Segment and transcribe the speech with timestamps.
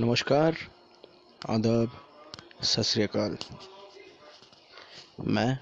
[0.00, 0.56] नमस्कार,
[1.50, 1.90] आदाब,
[2.62, 2.82] सत
[5.20, 5.58] मैं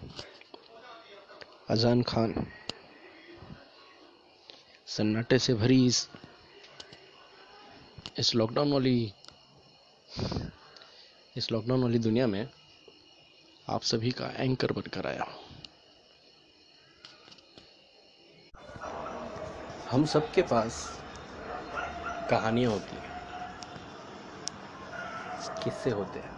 [1.70, 2.34] अजान खान,
[4.86, 6.08] सन्नाटे से भरी इस
[8.18, 9.12] इस लॉकडाउन वाली,
[11.36, 12.48] इस लॉकडाउन वाली दुनिया में
[13.68, 15.26] आप सभी का एंकर बनकर आया
[19.90, 21.00] हम सबके पास
[22.30, 23.13] कहानियाँ होती हैं।
[25.48, 26.34] किस्से होते हैं।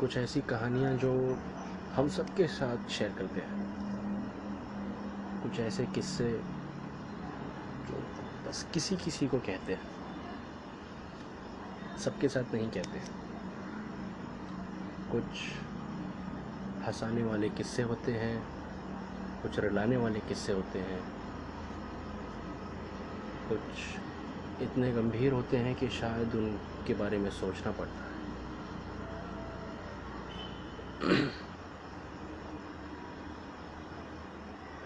[0.00, 1.38] कुछ ऐसी कहानियाँ जो
[1.94, 3.62] हम सबके साथ शेयर करते हैं।
[5.42, 6.32] कुछ ऐसे किस्से
[7.88, 8.02] जो
[8.48, 9.92] बस किसी किसी को कहते हैं।
[11.98, 13.00] सबके साथ नहीं कहते।
[15.12, 15.24] कुछ
[16.86, 18.46] हंसाने वाले किस्से होते हैं,
[19.42, 21.00] कुछ रलाने वाले किस्से होते हैं।
[23.48, 23.60] कुछ
[24.62, 28.12] इतने गंभीर होते हैं कि शायद उनके बारे में सोचना पड़ता है।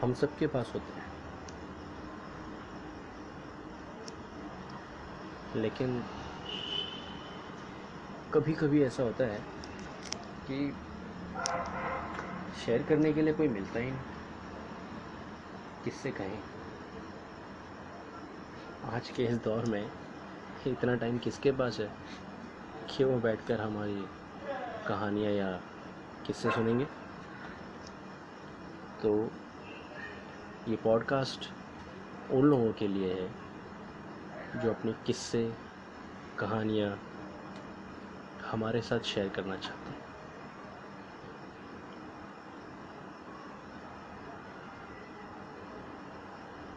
[0.01, 1.07] हम सबके पास होते हैं।
[5.57, 6.05] लेकिन
[8.35, 9.39] कभी कभी ऐसा होता है
[10.49, 10.75] कि
[12.67, 14.01] शेयर करने के लिए कोई मिलता ही नहीं।
[15.85, 16.56] किससे कहें?
[18.87, 19.91] आज के इस दौर में
[20.67, 21.93] इतना टाइम किसके पास है?
[22.91, 24.07] कि वो बैठकर हमारी
[24.89, 25.61] कहानियाँ या
[26.27, 26.85] किस्से सुनेंगे?
[29.03, 29.31] तो
[30.69, 31.51] ये पॉडकास्ट
[32.31, 33.35] उन लोगों के लिए है
[34.63, 35.55] जो अपने किस्से,
[36.39, 36.99] कहानियाँ
[38.51, 40.07] हमारे साथ शेयर करना चाहते हैं।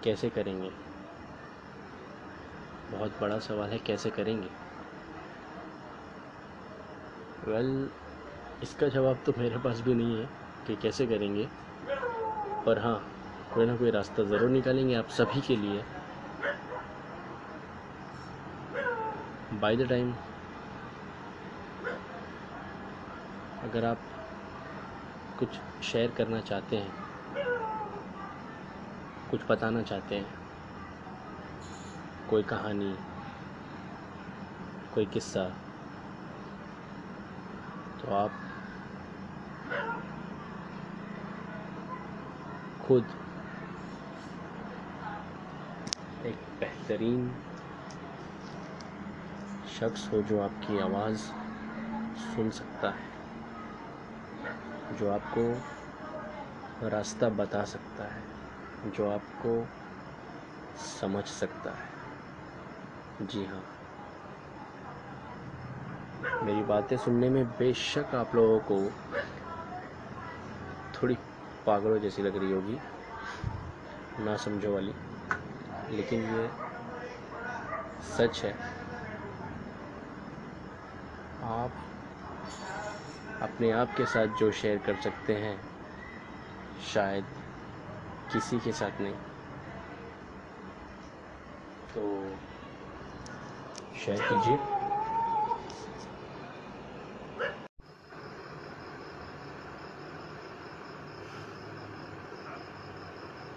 [0.03, 0.89] कैसे करेंगे?
[2.91, 4.49] बहुत बड़ा सवाल है कैसे करेंगे?
[7.47, 10.29] वेल well, इसका जवाब तो मेरे पास भी नहीं है
[10.67, 11.49] कि कैसे करेंगे
[12.65, 12.97] पर हाँ
[13.53, 15.83] कोई ना कोई रास्ता ज़रूर निकालेंगे आप सभी के लिए।
[19.53, 20.13] बाय द टाइम
[23.63, 24.01] अगर आप
[25.39, 26.91] कुछ शेयर करना चाहते हैं
[29.31, 30.38] कुछ बताना चाहते हैं
[32.29, 32.95] कोई कहानी,
[34.93, 35.43] कोई किस्सा
[37.99, 38.31] तो आप
[42.81, 43.03] खुद
[46.25, 47.29] एक बेहतरीन
[49.79, 51.17] शख्स हो जो आपकी आवाज़
[52.35, 53.09] सुन सकता है,
[54.97, 58.23] जो आपको रास्ता बता सकता है,
[58.91, 59.63] जो आपको
[61.01, 61.98] समझ सकता है।
[63.21, 63.63] जी हाँ।
[66.43, 68.79] मेरी बातें सुनने में बेशक आप लोगों को
[70.93, 71.15] थोड़ी
[71.65, 72.77] पागलों जैसी लग रही होगी,
[74.23, 74.93] ना समझो वाली,
[75.91, 76.49] लेकिन ये
[78.17, 78.51] सच है।
[81.43, 81.71] आप
[83.41, 85.59] अपने आप के साथ जो शेयर कर सकते हैं,
[86.93, 87.25] शायद
[88.33, 89.13] किसी के साथ नहीं।
[91.95, 92.01] तो
[93.99, 94.57] शेयर कीजिए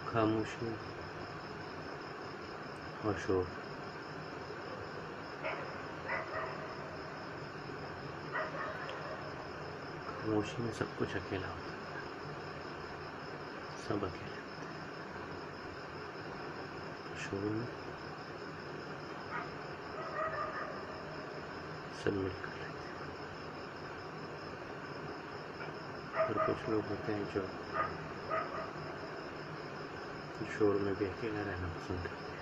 [0.08, 0.70] खामोशी
[3.08, 3.44] और शोर
[10.08, 11.78] खामोशी में सब कुछ अकेला होता है।
[13.86, 14.40] सब अकेले
[17.22, 17.81] शोर में
[22.02, 22.54] सब मिलकर
[26.22, 27.42] और कुछ लोग होते हैं जो
[30.52, 32.40] शोर में भी अकेला रहना पसंद करते हैं।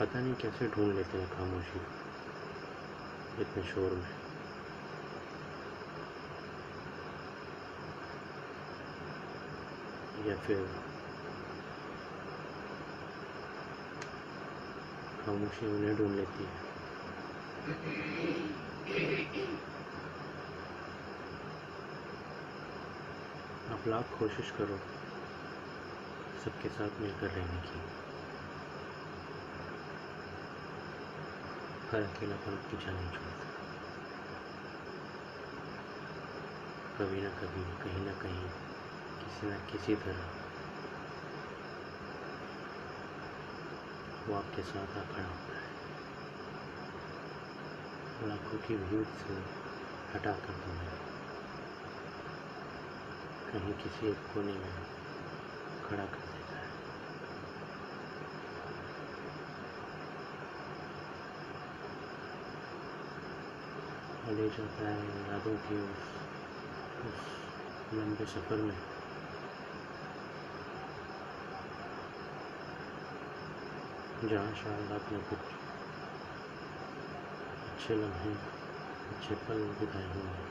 [0.00, 1.80] पता नहीं कैसे ढूंढ लेते हैं खामोशी
[3.42, 4.35] इतने शोर में।
[10.26, 10.62] या फिर
[15.24, 16.64] खामोशी उन्हें ढूंढ लेती है।
[23.72, 24.78] आप लाख कोशिश करो
[26.44, 27.80] सबके साथ मिलकर रहने की।
[31.90, 33.46] हर अकेलापन पीछा नहीं छोड़ता।
[36.98, 38.65] कभी ना कभी, कहीं ना कहीं
[39.26, 40.24] किसी न किसी तरह।
[44.28, 45.64] वो आपके साथ आ खड़ा होता है।
[48.28, 49.34] लाखों की भीड़ से
[50.14, 50.90] हटा कर तुम्हें
[53.50, 54.74] कहीं किसी एक कोने में
[55.84, 56.68] खड़ा कर देता है।
[64.26, 66.04] और ले जाता है यादों की उस
[67.06, 68.95] उस लंबे सफ़र में।
[74.24, 75.38] जहाँ शायद आपने कुछ
[77.72, 78.32] अच्छे लम्हे,
[79.16, 80.46] अच्छे पल बिताए हुए हैं।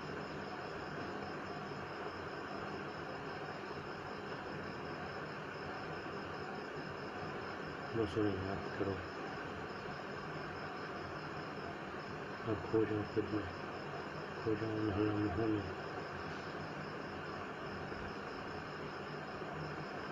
[7.97, 8.91] बस उन्हें याद करो।
[12.47, 13.47] और खो जाओ खुद में,
[14.43, 15.69] खो जाओ उन लम्हों में।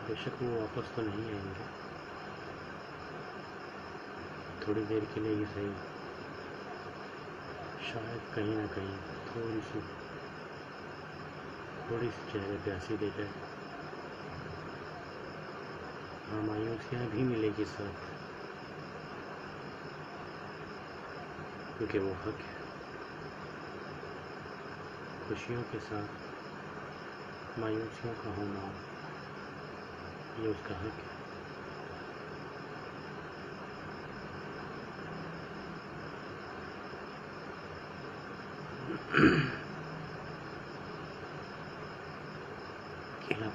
[0.08, 1.93] बेशक वो वापस तो नहीं आएँगे।
[4.68, 5.74] थोड़ी देर के लिए ही सही।
[7.94, 9.80] शायद कहीं ना कहीं थोड़ी सी
[11.90, 13.32] थोड़ी सी चेहरे पे हँसी दे जाए।
[16.30, 18.14] हाँ मायूसियाँ भी मिलेगी साथ।
[21.78, 22.64] क्योंकि वो हक है।
[25.28, 26.08] खुशियों के साथ,
[27.60, 28.72] मायूसियों का होना,
[30.44, 31.23] ये उसका हक है।
[43.30, 43.52] en la